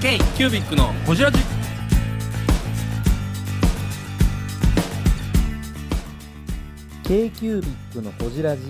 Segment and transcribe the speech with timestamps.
[0.00, 1.38] K キュービックのホジラジ。
[7.02, 8.62] K q u b i c のほじラジ。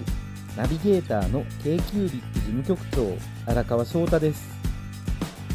[0.56, 4.48] ナビゲーターの k q u b i c 事務局長荒川翔太です。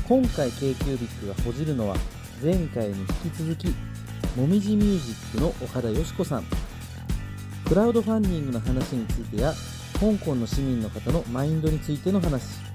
[0.07, 1.95] 今回 k q u b i c がほじるのは
[2.43, 3.67] 前回に引き続き
[4.37, 6.43] もみじミュージックの岡田よし子さん。
[7.67, 9.51] クラウドファンディングの話についてや
[9.99, 12.72] 香港の市民の方のマインドについての話。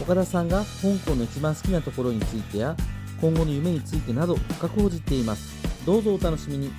[0.00, 2.76] 岡田さんが香港の一番好きなところについてや
[3.20, 5.58] 今後の夢についてなど深く報じています。
[5.84, 6.70] どうぞお楽しみに。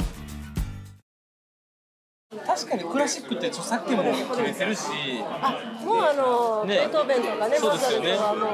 [2.45, 4.81] 確かにクラシックって著作権も決めてるし。
[5.25, 6.75] あもうあの、ね。
[6.75, 8.11] ベートーベンとかねそうですよね。
[8.11, 8.51] モーツァルトは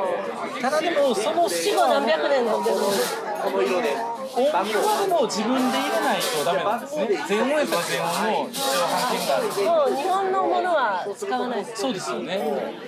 [0.51, 0.61] もう。
[0.61, 2.77] ただでもその死後何百年なんでも
[4.33, 7.09] 音符はもう自分で入れないとダメなんですね。
[7.27, 9.45] 全音やったら全音の一応判権がある。
[9.45, 12.39] もう日本のものは使わないですそうですよね。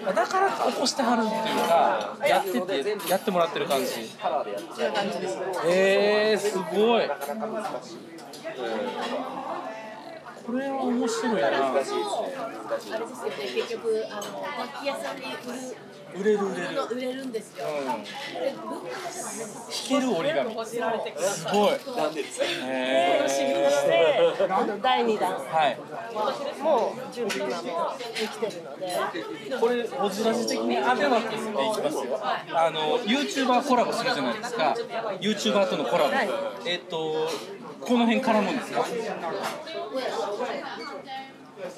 [0.05, 3.88] だから起こしてはるっていうかやっててやってもらってる感じ。
[3.88, 5.36] そういう感じです。
[5.38, 7.09] ねえー、すごい。
[10.47, 11.47] これは面白いな。
[11.47, 13.03] あれですよね、
[13.53, 14.22] 結局、あの
[14.58, 15.59] 楽器屋さんに売る
[16.16, 16.81] 売れる売れる。
[16.91, 17.66] 売れるんですよ。
[19.88, 20.52] ける折り紙。
[20.66, 21.73] すごい。
[22.63, 23.25] へ
[24.38, 25.33] であの第2弾。
[25.33, 25.78] ーはい。
[26.61, 28.88] もう準備今もできてるので。
[29.59, 32.19] これオジラジ的にアベマックスでいきますよ。
[32.53, 34.75] あの YouTuber コラボするじゃないですか。
[35.19, 36.30] YouTuber とのコラボ、はい。
[36.66, 37.28] えっ、と
[37.80, 38.85] この辺絡むんですか、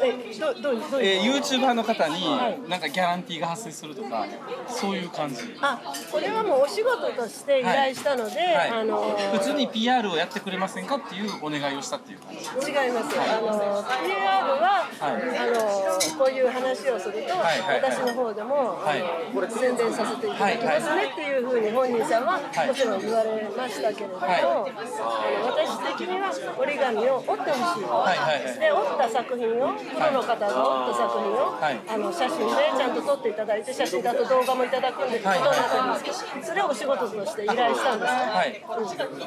[0.02, 2.26] えどどうどうえいうー、YouTuber の方に
[2.68, 4.26] なんかギャランティーが発生するとか
[4.68, 5.42] そういう感じ。
[5.62, 5.80] あ
[6.12, 8.70] これはもうお仕事として依頼したので、はい。
[8.70, 12.20] あの普通に PR をやってくれませんかっていうお願いをしたっていう。
[12.20, 13.16] 感じ違います。
[13.16, 17.92] よ、あの PR は、あのこういう話をすると、はいはいはい。
[17.92, 19.04] 私の方でも、はい。
[19.50, 28.60] 宣伝させていただきますねっていうふうに本人さんは、はいもちろん言われましたけれども、私的には折り紙を折ってほしい、はいはいはい。
[28.60, 38.20] で折った作品をプロの方が折った作品を、はいあの写真でちゃんと撮っていただいて写真だと動画もいただくんで、はいことになってるんですけどそれをお仕事として依頼したんですよ。
[38.30, 39.20] はいうん、もちろん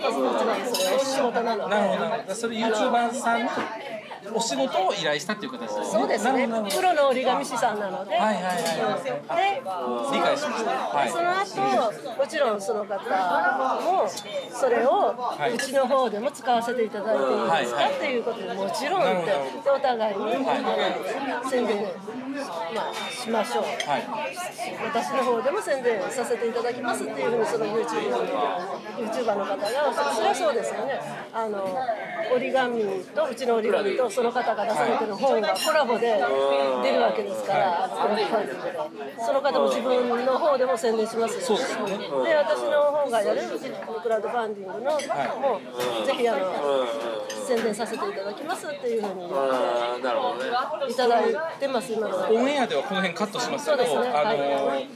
[0.73, 1.75] それお仕事なので。
[1.75, 3.49] なるほどなるほどそれ YouTuber さんに
[4.35, 5.85] お仕事を依頼したっていう形ですね。
[5.87, 6.49] そうですね。
[6.71, 8.15] プロの折り紙師さんなので。
[8.17, 8.53] はいはいはい
[10.13, 11.07] 理解しましたはい。
[11.07, 12.99] で、その後、もちろんその方
[13.81, 14.09] も
[14.51, 15.15] それを
[15.51, 20.23] いうちの方でも使わせていただいていいですか、っていうことでもちろんってお互いに、
[21.51, 21.87] 宣伝
[22.75, 23.65] まあしましょう。
[23.65, 24.07] はい。
[24.85, 28.19] 私の方でも宣伝させていただきますっていうふうにその YouTuber の
[28.99, 31.01] YouTuber の方がそれはそうですよね。
[31.33, 31.79] あの
[32.35, 32.83] 折り紙
[33.15, 36.21] とうちの折り紙とその方が出されてる本がコラボで
[36.83, 37.89] 出るわけですから
[39.25, 41.99] その方も自分の方でも宣伝しますそうですよね。
[41.99, 43.41] で私の方がやる
[44.03, 45.61] クラウドファンディングの中も
[46.07, 46.39] ぜひあの
[47.57, 49.31] 宣伝させていただきますっていうふうに言っ
[50.87, 54.17] ていただいてます今のオンエアではこの辺カットしますけど、そうですね。
[54.17, 54.89] あのはい。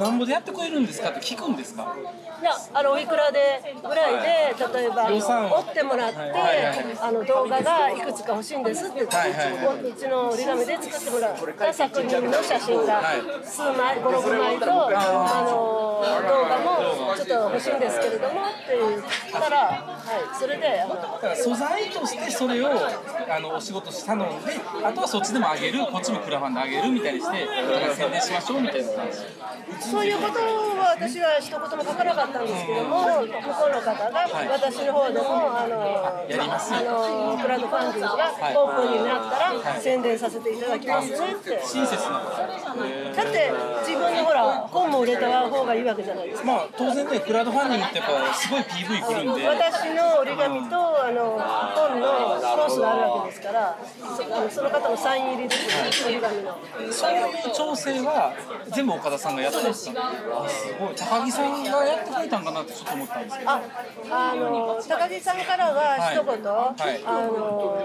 [0.00, 1.10] なんぼでやってくれるんですか？
[1.10, 1.96] って聞くんですか？
[2.40, 3.40] いやあのおいくらで
[3.82, 6.76] ぐらいで例えば予算を折ってもらって、はいはいはい。
[7.00, 9.12] あの動画がいくつか欲しいんですってうち
[10.08, 13.22] の折り紙で作ってもらった作品の写真がはい。
[13.44, 14.66] 数枚56枚と
[14.98, 15.50] あの
[15.98, 20.84] 動画もちょっと欲しいんですけれどもって言ったら、はい、それで
[21.42, 22.70] 素材としてそれを
[23.30, 27.48] あのお仕事したのであとはそっちでも上げるこっちもクラファンで上げるみたいにして
[27.96, 29.18] 宣伝しましょうみたいな感じ。
[29.80, 41.60] そういうことは私は一言も書かなかったんですけども、向こうの方が私の方でも、あのやりますあのクラウドファンディングがオープンになったら宣伝させていただきますねって。
[41.62, 43.52] 親切なだって
[43.86, 46.46] 自分のほら本も売れた方がいいわけじゃないですか。
[46.46, 49.46] まあ当然ねクラウドファンディングってやっぱすごい PV くるんで。
[49.48, 53.78] 私の折り紙とあの本のコースがあるわけですから、
[54.16, 56.58] そあのその方のサイン入りですね、折り紙の。
[56.92, 58.34] そういう調整は
[58.74, 63.50] 全部岡田さんがやってましたあすごい高木さんがやってくれたんかなってちょっと思ったんですけど。
[63.50, 63.62] あ、
[64.10, 67.02] あの高木さんからは一言、はい。
[67.04, 67.78] あの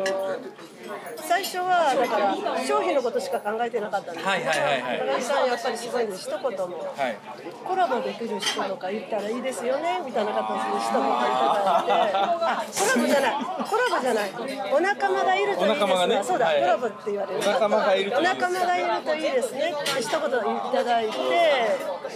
[1.18, 2.35] 最初はだから
[2.65, 4.25] 商品のことしか考えてなかったんです。
[4.25, 6.50] けど、高木さんやっぱりすごいんで一言も。
[6.50, 7.18] はい。
[7.63, 14.31] コラボできる人とか言ったらいいですよねみたいな形で一言いただいて、 あ、コラボじゃない、コラボじゃない、
[14.74, 16.24] お仲間がいるといいですね。
[16.24, 16.62] そうだ、はい。
[16.62, 17.39] コラボって言われる。
[17.39, 19.74] お仲間がいるといいですお仲間がいるといいですね。
[19.74, 21.13] って一言いただいて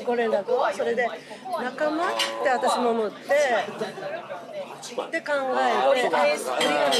[0.05, 0.67] ご連絡を。
[0.73, 1.07] それで
[1.63, 2.09] 仲間っ
[2.43, 3.17] て私も思って。
[4.77, 5.33] で考えて
[5.75, 6.23] あ折り紙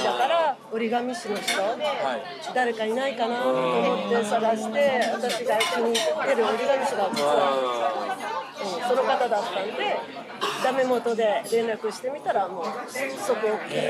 [0.03, 1.43] だから折り紙師の人、
[2.53, 7.33] 誰かいないかなと思って探して私が気に入ってる折り紙師が実は
[8.59, 9.97] うんその方だったんで
[10.63, 12.65] ダメ元で連絡してみたらもう
[13.25, 13.89] そこ OK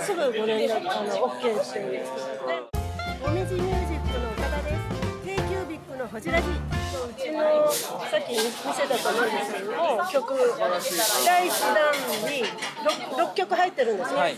[0.00, 1.90] すぐご連絡あの OK してみ
[3.46, 4.76] じミュージックの岡田です。
[5.24, 6.79] K キュービックのほじらじ
[8.30, 10.34] さっき見せたと思うんですけども曲
[11.26, 11.90] 第1弾
[12.30, 14.36] に 6, 6曲入ってるんですね、はい。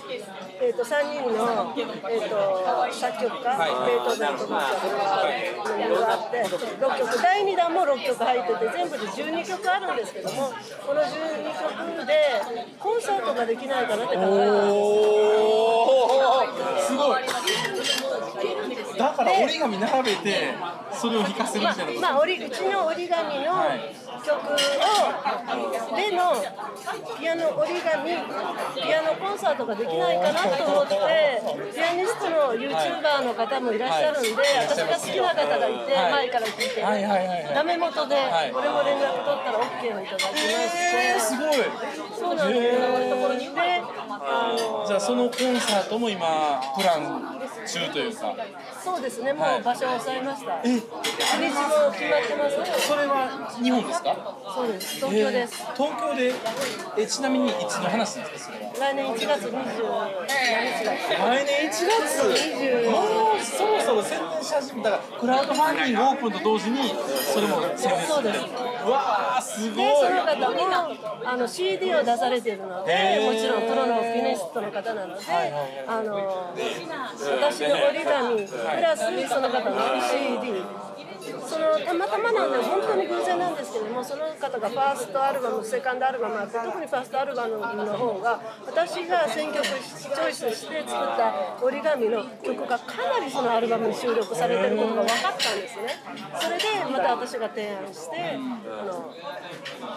[0.61, 3.75] えー、と3人の、えー、と作曲家、はい。
[3.87, 4.55] ベートーベンとか
[5.77, 6.50] いろいろあって6
[6.99, 7.23] 曲。
[7.23, 10.53] 第2弾も6曲入ってて全部で12曲あるんですけども
[10.87, 12.15] この12曲で
[12.79, 14.67] コンサートができないかなって考えたん
[16.75, 17.23] ですすごい
[18.99, 20.55] だから折り紙並べて
[20.93, 23.53] それを弾かせるみたいなまあ、折りうちの折り紙の
[24.25, 24.57] 曲を、
[25.97, 26.35] での
[27.19, 28.11] ピアノ折り紙
[28.75, 30.95] ピアノコンサートができないかなと思って
[31.75, 34.31] ピアニストの YouTuber の方もいらっしゃるんで、
[34.69, 36.13] 私が好きな方がいて、はい。
[36.13, 37.55] 前から聞いて、はいはいはいはい。
[37.55, 38.53] ダメ元で、はい。
[38.53, 41.55] 俺も連絡取ったら OK をいただきまして、えー、すごい。
[42.19, 43.83] そうなんですよ、で
[44.25, 48.35] あのじゃあそのコンサートも今プラン中というか。
[48.83, 49.33] そうですね。
[49.33, 49.61] もはい。
[49.61, 50.69] う場所を押さえました、え？
[50.69, 54.12] 日にちも決まってますそれは日本ですか？
[54.55, 54.97] そうです。
[54.97, 56.32] 東京です、えー東京で
[56.99, 58.73] えちなみにいつの話なんですかそれは？
[58.93, 62.91] 来年1月27日だ来年1月。
[62.91, 63.03] も
[63.35, 66.79] うそろそろ宣伝し始めたからクラウドファンディングオープンと同時に
[67.32, 68.38] それも宣伝するそうです。
[68.85, 69.87] うわーすごい。
[69.87, 76.53] でその方もあの CD を出されているのでもちろんプロのピアニストの方なので、はいはいあの
[77.41, 80.62] 私の折り紙プラスその方の CD
[81.40, 95.88] そのたまたまなんで本当に偶然なんですけどもその方がファーストアルバムセカンドアルバムあって特にファーストアルバムの方が私が選曲チョイスして作った折り紙の曲がかなりそのアルバムに収録されてることが分かったんですね。
[96.40, 99.14] それでまた私が提案してあの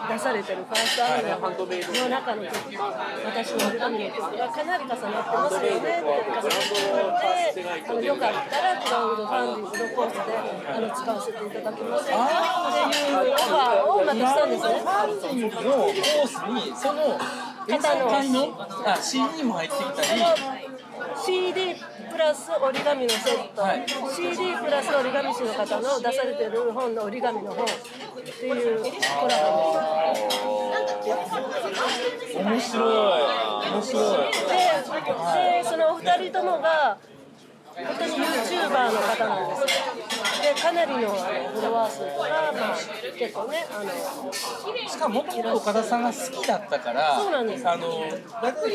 [0.09, 2.79] 出されてるファーストアルバムの中の曲と
[3.25, 5.05] 私の折り紙の曲がかなり重なって
[5.35, 10.19] ますよねって重なってるのであのよかったらクラウドファンディングのコースで
[10.69, 14.19] あの使わせていただきませんかっていうオファーをまた。
[14.27, 14.69] したんですね。
[14.79, 17.19] ファンディングのコースにその
[17.67, 18.39] 演奏会の
[18.85, 20.21] あ CD も入ってきたり
[21.25, 21.75] CD
[22.11, 23.85] プラス折り紙のセット、はい。
[24.15, 27.67] CD プラス折り紙師の方の出されてる本の折り紙の本っ
[28.23, 29.75] ていうコラボ。
[32.35, 33.21] 面白い。
[33.71, 34.31] 面白い。
[34.31, 36.97] ででそのお二人ともが
[37.75, 39.75] 本当に YouTuber の方なんです
[40.45, 42.77] でかなりのフォロワー数が、まあ、
[43.17, 44.31] 結構ねあの
[44.89, 47.67] しかももともと岡田さんが好きだったからそうなんです。
[47.67, 48.05] あの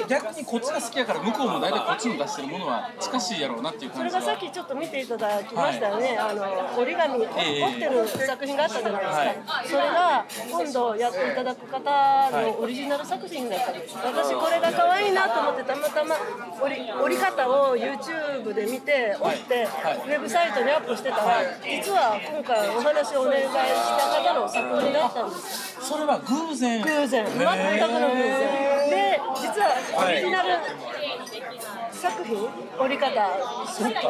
[0.08, 9.69] 逆にこっちが好きやから向こうも大体こっちの出してるものは近しいやろうなっていうそれがさっきちょっと見ていただきましたよね、あの折り紙折ええってる作品があったじゃないですか、はい。
[9.69, 13.96] それが今度やっていただく方のオリジナル作品だったんです。
[13.96, 16.17] 私これが可愛いなと思ってたまたま
[16.62, 19.96] 折り折り方を YouTube で見て折って、はい。
[19.99, 23.60] ウェブサイトにアップしてたら実は今回お話をお願いした
[24.22, 25.76] 方の作品だったんです。
[25.80, 26.82] それは偶然。
[26.82, 27.24] 偶然。
[27.24, 28.90] 全くの偶然。
[28.90, 30.48] で実はオリジナル
[32.00, 32.49] 作品
[32.79, 33.37] 折り方あ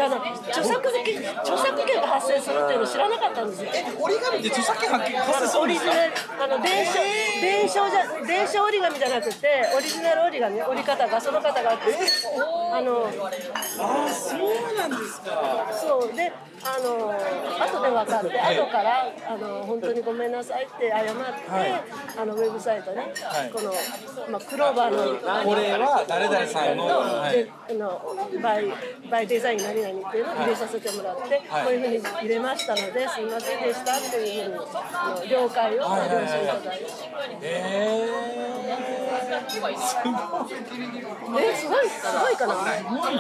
[0.09, 0.23] の？
[0.49, 3.71] 著作権著作権が発生するっていうの知らなかったんですよ。
[3.99, 6.93] 折り紙って著作権発生するんですかナルあの伝承
[7.43, 13.11] 伝承じゃ伝承折り紙じゃなくてオリジナル折り紙折り方がその方があの
[13.79, 14.39] ああそう
[14.77, 15.69] なんですか。
[15.75, 21.73] そうであの後で分かって後からあの本当にごめんなさいって謝って、はい。
[22.19, 23.01] あのウェブサイトに、い。
[23.51, 23.73] この、
[24.31, 27.51] まあ、クローバーのこれは誰々さんの、はい
[27.81, 28.01] の
[28.43, 28.65] バイ
[29.11, 31.65] バイデザイン何々っていうのを入れさせてもらって、はい。
[31.65, 34.59] こういうふうに入れましたのですいませんでしたっていうふうに
[34.93, 36.87] あの了解を了承いただいて、
[37.43, 42.55] えー、すごいえすごいすごいかな。
[42.55, 43.13] すごい。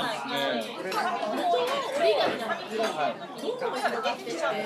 [4.31, 4.61] ですね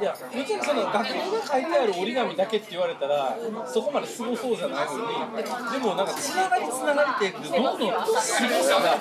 [0.00, 5.42] いや、もちろんその楽譜が書いてある折り紙だけって言われたら、そこまですごそうじゃないのに、
[5.72, 8.94] でもなんかつながりつながりってどんどんさが広が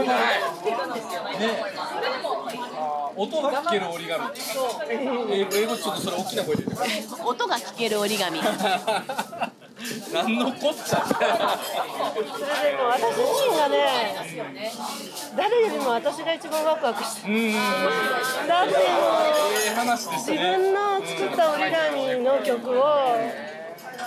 [0.00, 0.08] る。
[1.38, 1.42] ね。
[3.14, 4.24] 音が聞ける折り紙。
[4.90, 6.84] 英語ちょっとそれ大きな声で言って。
[7.24, 8.40] 音が聞ける折り紙。
[10.12, 11.04] 何のこっちゃ。
[11.04, 11.26] それ
[12.70, 13.76] でも私自身がね
[15.36, 17.52] 誰よりも私が一番ワクワクしてうーん。
[18.46, 18.78] だっても
[19.90, 20.32] う自。
[20.32, 22.84] 分の作った折り紙の曲を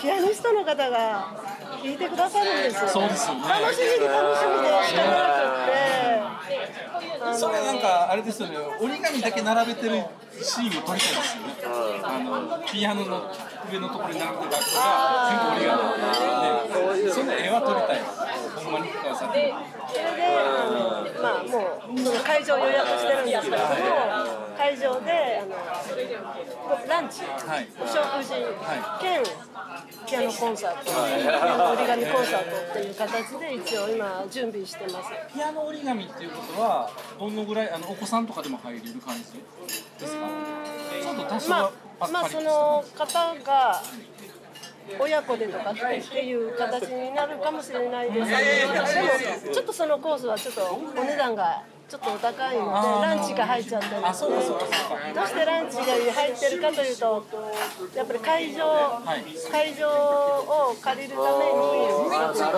[0.02, 1.55] ピアニストの方が
[1.86, 2.90] 弾いてくださるんですよ。
[2.90, 3.42] そうですよね。
[3.48, 5.78] 楽しみで楽しみで仕方なくって。
[7.22, 8.58] あそれなんかあれですよね。
[8.82, 10.04] 折り紙だけ並べてる
[10.42, 11.54] シーンを撮りたいですよね。
[12.04, 13.32] あのピアノの
[13.72, 14.82] 上のところに並んでる学校が
[15.30, 15.70] 全
[16.74, 18.02] 部折り紙でその絵は撮りたい。
[18.66, 19.34] ほんまに深川さんに。
[19.36, 20.22] それで、
[21.22, 21.50] まあも
[21.94, 23.74] うその会場予約してるんですけれども、
[24.66, 25.54] 会場であの
[26.88, 27.68] ランチ、はい。
[27.80, 27.94] お食
[28.24, 28.34] 事
[29.00, 29.22] 兼
[30.08, 30.92] ピアノコンサート、ピ
[31.30, 35.12] アノ折り紙コンサートっていう形で一応今準備してます。
[35.36, 40.28] ピアノ折り紙っていうことはどのぐらいあのお子さんとかでも入れる感じですか？
[41.04, 43.84] ちょっと多少まはあ、まあその方が
[45.00, 48.80] 親子でとかっていう形になるかもしれないですけど、で
[49.50, 50.62] もちょっとそのコースはちょっと
[51.00, 57.26] お値段がちょっとお高いのでランチが入っちゃってるのでどうしてランチが入ってるかというと
[57.96, 58.66] やっぱり会場、
[59.14, 59.22] い。
[59.52, 62.50] 会場を借りるためにランチを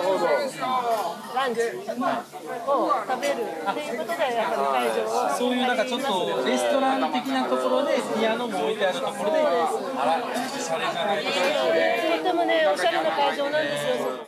[3.04, 6.08] 食べるっていうことでやっぱり会場をそういうなんかちょっと
[6.46, 14.27] レストラン的なところでピアノも置いてあるところであらおしゃれじゃないですかとてもねおしゃれな会場なんですよ。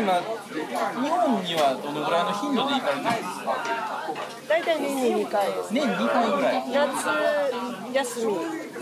[0.00, 3.52] 今日本にはどのぐらいの頻度で行かれてるんですか？
[4.48, 5.74] 大体年に2回です。
[5.74, 6.64] 年2回ぐらい。
[6.70, 7.04] 夏
[7.92, 8.34] 休み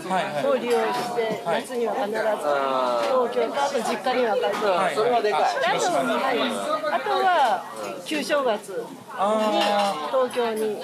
[0.09, 0.47] はいはい。
[0.47, 1.61] を利用して、はい。
[1.61, 4.95] 夏には必ず東京かあと実家には帰って、はい。
[4.95, 5.41] それはでかい。
[5.43, 6.39] あとははい。
[6.39, 7.63] あとは
[8.05, 8.75] 旧正月に
[9.17, 10.81] あ東京に行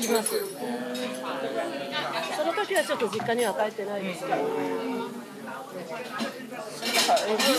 [0.00, 0.30] きます。
[2.36, 4.38] その時はちょっと実家には帰ってないですけど、え
[5.74, 5.82] ビ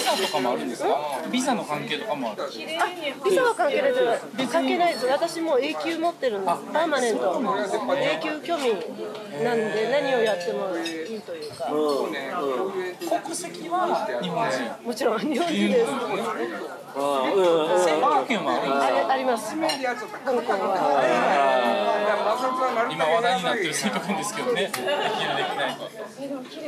[0.04, 0.90] ザとかもあるんですか？
[1.32, 2.44] ビザの関係とかもある。
[2.44, 4.52] あビザは関係ないです。
[4.52, 6.54] 関係ないです私もう永久持ってるんです。
[6.74, 7.44] パーマネント永
[8.20, 8.74] 久居民
[9.44, 10.82] なんで何をやってもい
[11.16, 11.68] いというか。
[13.22, 14.72] 国籍は日本人。
[14.84, 15.92] もちろん日本人です。
[17.86, 18.54] 選挙権は
[19.10, 19.56] あります。
[19.56, 19.68] 香
[20.32, 20.78] 港は
[22.92, 24.62] 今話題になってる選挙権ですけどね。
[24.62, 25.90] できるできないか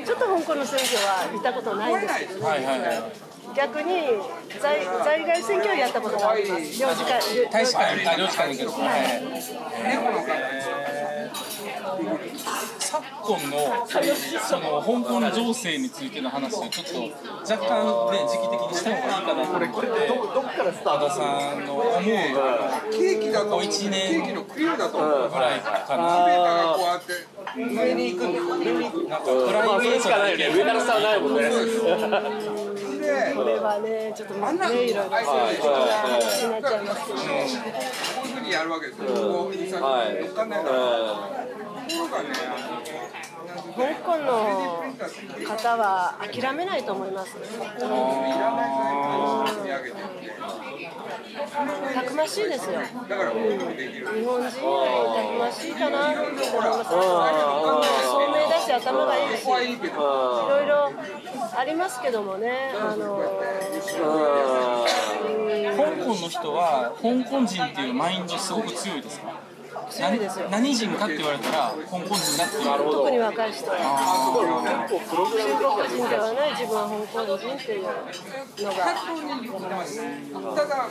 [0.06, 2.46] ちょっと香港の選挙は見たことないんですけどね。
[2.46, 3.30] はいはいはい。
[3.56, 3.94] 逆に
[4.62, 6.62] 在在外選挙をやったことがあります。
[6.80, 10.79] 領事館大使館あ領事館に行くはい
[12.90, 21.10] 昨今のその香港情勢についての話をちょっと若干ね時期的にした方がいいかなと思ってどっからスタート？
[21.12, 26.74] さんの思うケーキだとここ1年ケーキのクリアだと思うぐらいかな。
[26.76, 27.14] こうやって
[27.56, 28.24] 上に行く
[29.08, 30.50] なんかプライベートしかないよね。
[30.56, 31.42] 上から下はないもんね。
[31.44, 31.50] で
[33.38, 34.40] これはねちょっとね
[34.86, 37.30] いろな話になっちゃいますけどこ
[38.24, 39.06] ういうふうにやるわけですよ。
[39.06, 40.64] こう印刷乗っかんない。
[40.64, 41.49] からところがね
[41.90, 41.98] 香
[44.06, 44.84] 港の
[45.48, 47.36] 方は諦めないと思います。
[51.94, 52.80] たくましいですよ。
[52.80, 52.84] う
[53.40, 56.90] いうふうにできる日本人はたくましいかなって思います。
[56.92, 60.92] 聡明だし頭がいいし、いろいろ
[61.58, 62.72] ありますけどもね。
[62.80, 63.24] あの
[65.76, 69.39] 香港の人は香港人っていうマインドすごく強いですか？
[69.90, 70.48] 強いですよ。
[70.50, 73.78] 何人かって言われたら香港人だって言われる特に若い人は。
[74.90, 78.80] 中国人ではない自分は香港人っていうのが。
[80.56, 80.90] ただ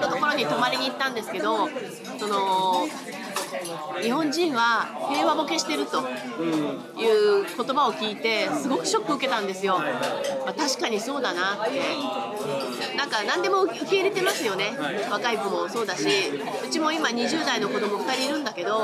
[0.00, 1.68] ところに泊まりに行ったんですけど
[2.18, 2.86] その
[4.02, 12.32] 日本人は平和ボケしてるという言葉を聞いてすごくショック受けたんですよ、まあ、確かにそうだなって。
[12.96, 14.72] なんか何でも受け入れてますよね。
[15.10, 16.06] 若い子もそうだし
[16.64, 18.80] うちも今20代の子供2人いるんだけど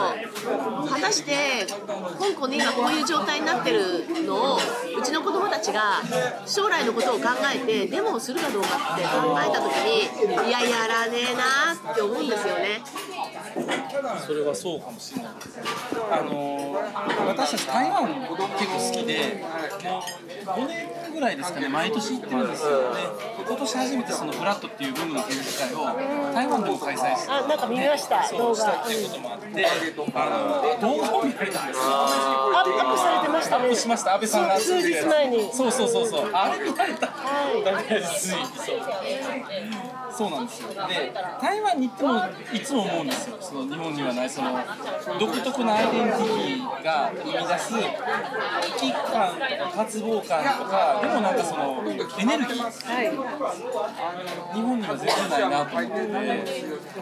[0.88, 1.66] 果たして
[2.18, 6.02] 香港で今こういう状態になってるのをうちの子供たちが
[6.46, 12.82] 将来のことを考えてデモをするかどうかって考えた時にいややらねえなって思うんですよね。
[14.26, 15.34] それはそうかもしれない。
[15.34, 15.58] です
[16.10, 16.76] あの
[17.26, 19.44] 私たち台湾結構好きで
[20.46, 23.00] 5年ぐらいですかね、毎年行ってるんですよね。
[23.46, 25.84] 今年初めてそのフラットっていう文具の展示会を
[26.32, 28.22] 台湾でも開催して、あなんか見ました。
[28.24, 31.08] そうしたっていうこともあって、あの動画。
[31.18, 31.82] を見られたんですよ。
[31.84, 35.50] アップされてましたアッねプしました、安倍さんが数日前に。
[35.52, 37.06] そうそうそうそう、あれ見られた。
[37.06, 37.64] はい。
[37.64, 38.78] ダメですついそう。
[40.18, 40.68] そうなんですよ。
[40.88, 42.18] で、台湾に行っても
[42.52, 43.36] いつも思うんですよ。
[43.40, 44.58] その日本にはないその
[45.20, 47.74] 独特なアイデンティティが生み出す
[48.78, 52.58] 危機感とか渇望感とか、でもなんかそのエネルギー。
[52.58, 53.08] はい
[54.54, 56.08] 日本には全然ないなと思ってて、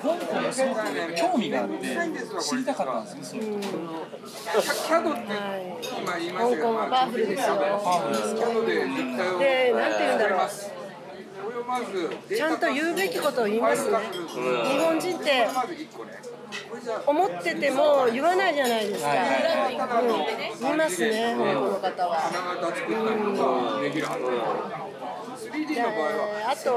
[0.02, 0.80] 香港もすごく
[1.16, 1.76] 興味があって
[2.42, 4.06] 知りたかったんですね、そういうところ。
[4.62, 7.56] キャドってはい今言いま香港はパワフルですよ
[8.36, 10.85] キャドで絶対をでなんて言うんだろう
[12.28, 13.90] ちゃんと言うべきことを言います。
[13.90, 13.96] ね
[14.68, 15.46] 日本人って
[17.06, 19.76] 思ってても言わないじゃないですか、はいう
[20.56, 21.32] ん、言いますね。
[21.32, 22.16] うん、この方は。
[22.16, 24.12] 花形作ったりとかできるは
[25.36, 26.70] ず 3D での場合はあと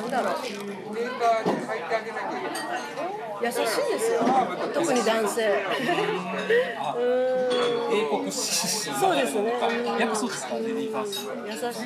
[0.00, 0.34] なんだろう。
[3.40, 4.20] 優しいですよ。
[4.74, 5.64] 特に男性。
[7.90, 9.52] 英国出身そうですね。
[9.98, 10.56] やっぱそうですか。
[10.56, 10.74] 優し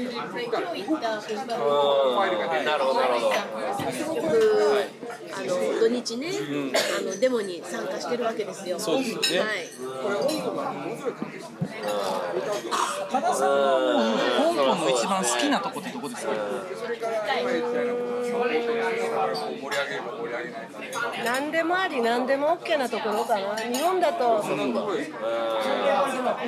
[0.02, 0.06] い。
[0.11, 0.23] 今
[0.73, 2.61] 日行ったなるほど。
[2.64, 3.00] なるほど
[4.14, 4.85] よく
[5.35, 5.47] あの
[5.80, 6.28] 土日ね、
[6.99, 8.78] あのデモに参加してるわけですよ。
[8.78, 9.49] そうですよね。
[9.49, 9.68] はい。
[13.11, 14.31] 多田さんはもう香港の一
[15.12, 16.33] 番好きなとこってどこですか？
[21.25, 23.57] 何でもあり何でも OK なところかな。
[23.57, 24.42] 日本だと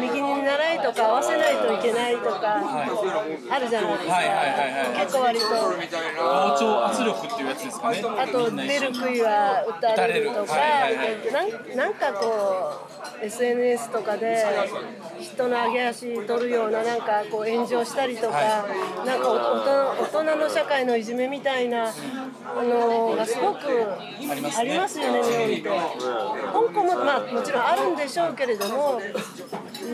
[0.00, 2.56] 右に習いとか合わせないといけないとか
[3.50, 4.14] あるじゃないですか。
[4.14, 4.28] はい。
[4.28, 4.36] はい。
[4.36, 4.72] はい。
[4.72, 5.00] はい。
[5.00, 8.02] 結構割と同調圧力っていうやつですかね。
[8.18, 10.90] あと出る杭は打たれるとか打たれる。
[10.90, 10.96] はい。
[10.96, 11.76] はい。
[11.76, 14.44] なんかこう SNS とかで
[15.20, 18.66] 人の上げ足取るようななんかこう炎上したりとか、
[19.06, 21.92] なんかお大人大人の社会のいじめみたいなあ
[22.62, 24.70] のがすごくありますね。
[24.70, 25.94] ありますよね日本って。
[26.44, 29.00] 香港もまあもちろんあるんでしょうけれども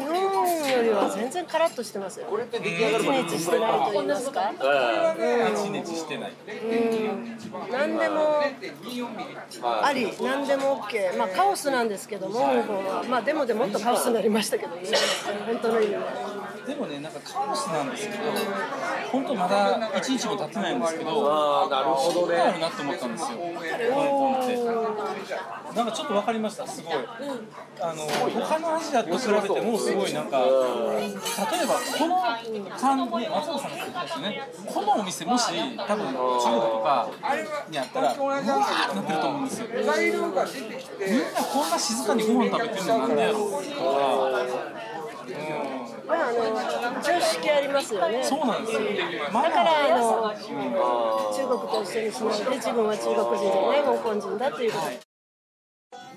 [0.00, 2.26] 日本よりは全然カラッとしてますよ。
[2.36, 4.52] ネチネチしてないと言いますか。
[4.52, 6.32] ネチネチしてない。
[6.32, 6.44] う
[7.14, 7.36] ん、
[7.70, 8.42] 何でも
[9.82, 14.82] あり、何でも OK、まあカオスなんですけども、香港は、まあでもでもっとカオスになりましたけどね、
[15.46, 15.98] 本当の意味で。
[16.66, 18.22] でもね、なんかカオスなんですけど、
[19.12, 23.28] 本当まだ一日も経ってないんですけど、ああなるほどあるねなと思ったんですよ。
[23.28, 23.34] 香
[24.08, 24.79] 港って。
[25.74, 26.94] なんかちょっとわかりました、すごい。
[27.80, 30.50] あの他のアジアと比べてもすごいなんか、例え
[31.66, 34.50] ばこの感じ、松本さんが言ってたんですよね。
[34.66, 35.52] このお店もし
[35.87, 37.09] 多分中国とか
[37.70, 38.48] にあったら、うわーって
[38.96, 39.66] なってると思うんですよ。
[39.70, 39.92] みんな
[41.42, 43.59] こんな静かにご飯食べてるのなんでやろうと
[46.12, 48.22] ああの常識ありますよね。
[48.24, 48.80] そうなんですよ。
[49.33, 55.09] だからあの中国と一緒にしないで自分は中国人じゃない香港人だっていうこと。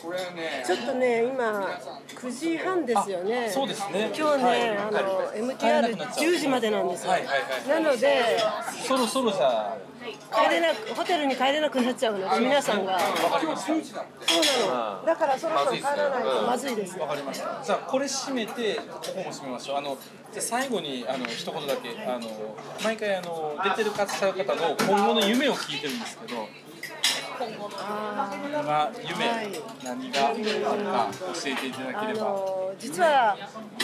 [0.00, 1.68] これねちょっとね今
[2.08, 3.50] 9時半ですよね。
[3.50, 4.10] そうですね。
[4.16, 5.00] 今日ね、あの
[5.52, 7.10] MTR 10時までなんですよ。
[7.10, 7.28] はいはい
[7.68, 7.82] はい。
[7.82, 8.38] なので
[8.86, 9.76] そろそろじゃあ
[10.32, 12.98] 帰れなくホテルに帰れなくなっちゃうので皆さんが。
[12.98, 13.10] そう
[14.68, 15.06] なの。
[15.06, 17.08] だからそろそろ帰らないとまずいですよわ。
[17.10, 17.62] かりました。
[17.62, 19.76] じゃあこれ締めてここも締めましょう。
[19.76, 19.98] あの
[20.32, 22.26] じゃあ最後にあの一言だけあの
[22.82, 26.48] 毎回あの出てる方方の今後の夢を聞いてるんですけど。
[27.40, 29.50] 今後あ今夢、はい
[29.82, 30.44] 何がある
[30.84, 32.20] か教えていただければ。
[32.20, 33.36] の実は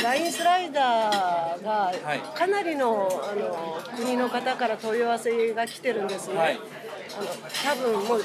[0.03, 1.93] ラインスライダーが
[2.35, 6.37] かなりのあの国の方から問い合わせが来てるんですね。
[6.37, 6.59] はい
[7.17, 7.27] あの
[7.65, 8.23] 多分もう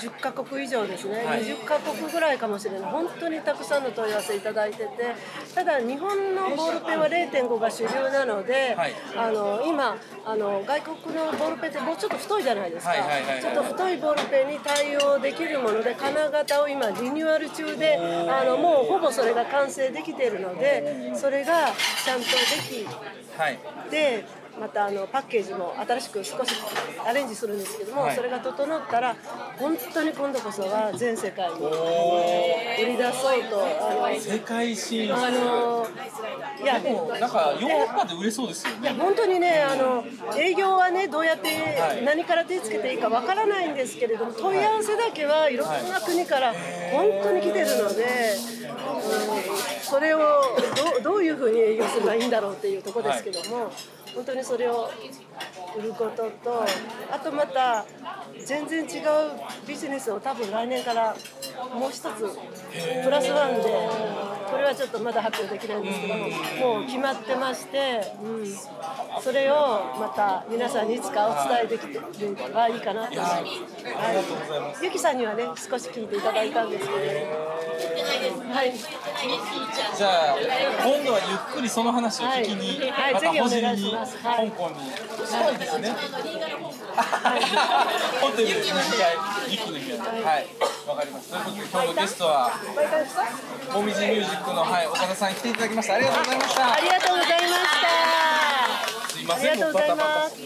[0.00, 1.42] 10カ国以上ですね、はい。
[1.42, 2.90] 20カ国ぐらいかもしれない。
[2.90, 4.88] 本当にたくさんの問い合わせいただいてて。
[5.54, 8.94] ただ日本のボールペンは0.5が主流なので、はい。
[9.16, 12.94] あの今あの外国のボールペンってもうちょっと太いじゃないですか、
[13.40, 21.68] ちょっと太いボールペンに対応できるもので金型を今リニューアル中であのもうほぼそれが完成できているのでそれが
[22.04, 22.30] ちゃんとで
[22.68, 22.86] き
[23.36, 23.58] はい。
[24.60, 26.52] でまたあのパッケージも新しく少し
[27.06, 28.16] アレンジするんですけども、はい。
[28.16, 29.16] それが整ったら
[29.58, 35.14] 本当に今度こそは全世界に売り出そうとあの世界進出。
[35.14, 35.86] あの
[36.62, 38.80] いやでもなんかヨーロッパで売れそうですよね。
[38.82, 40.04] いや本当にねあの
[40.36, 41.48] 営業はねどうやって
[41.80, 42.04] はい。
[42.04, 46.52] 何から手つけていいかわからないんですけれども問い合わせだけはいろんな国から
[46.92, 48.04] 本当に来てるので、
[48.54, 48.60] うん
[49.82, 50.18] それを
[51.02, 53.72] どどういうふうに営業すればいいんだろうっていうところですけども、
[54.14, 54.90] 本当にそれを
[55.76, 56.64] 売ることと
[57.10, 57.84] あとまた
[58.44, 58.88] 全然違う
[59.66, 61.14] ビジネスを多分来年から
[61.74, 62.04] もう一つ
[63.04, 63.62] プラスワンで
[64.50, 72.00] これはちょっとまだ発表できないんですけどももう決まってまして、うん、それをまた皆さんにいつかお伝えできてれ
[72.52, 73.10] ばいいかなと。
[73.10, 73.34] 思います。
[73.34, 73.40] あ
[74.10, 76.96] りがとうございゆきさんにはね少し聞いていただいたんですけど、
[78.52, 78.72] はい、
[79.96, 80.36] じゃあ
[80.84, 83.10] 今度はゆっくりその話を聞きに、はい。
[83.10, 83.14] はい。
[83.14, 85.90] またほじりに、ぜひお願いしますはい香港にしたいですね。
[88.20, 90.46] ホテルで2回一気の日はい、
[90.88, 91.30] わかります。
[91.30, 92.50] ということで今日のゲストは
[93.74, 95.94] もみじミュージックのはい岡田さんに来ていただきました。
[95.94, 96.72] ありがとうございました。
[96.72, 99.08] ありがとうございました。
[99.08, 100.36] すいませんありがとうございます。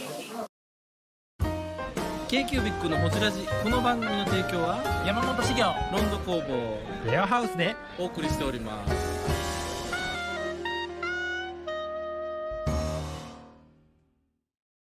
[2.29, 5.63] k q b i c のほじラジこの番組の提供は山本修行
[5.93, 9.14] ロンド工房レアハウスでお送りしております